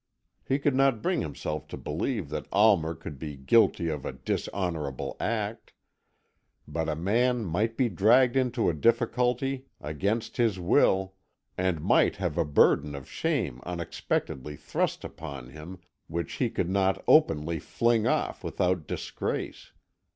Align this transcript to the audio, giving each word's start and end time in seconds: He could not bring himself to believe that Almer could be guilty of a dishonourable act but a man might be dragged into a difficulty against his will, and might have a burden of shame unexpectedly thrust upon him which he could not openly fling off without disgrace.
He 0.43 0.57
could 0.57 0.73
not 0.73 1.03
bring 1.03 1.21
himself 1.21 1.67
to 1.67 1.77
believe 1.77 2.29
that 2.29 2.47
Almer 2.51 2.95
could 2.95 3.19
be 3.19 3.37
guilty 3.37 3.87
of 3.87 4.03
a 4.03 4.11
dishonourable 4.13 5.15
act 5.19 5.73
but 6.67 6.89
a 6.89 6.95
man 6.95 7.45
might 7.45 7.77
be 7.77 7.87
dragged 7.87 8.35
into 8.35 8.67
a 8.67 8.73
difficulty 8.73 9.67
against 9.79 10.37
his 10.37 10.59
will, 10.59 11.13
and 11.55 11.81
might 11.83 12.15
have 12.15 12.35
a 12.39 12.45
burden 12.45 12.95
of 12.95 13.07
shame 13.07 13.61
unexpectedly 13.63 14.55
thrust 14.55 15.03
upon 15.03 15.51
him 15.51 15.77
which 16.07 16.33
he 16.41 16.49
could 16.49 16.71
not 16.71 17.03
openly 17.07 17.59
fling 17.59 18.07
off 18.07 18.43
without 18.43 18.87
disgrace. 18.87 19.71